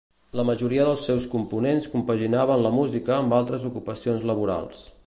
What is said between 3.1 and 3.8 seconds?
amb altres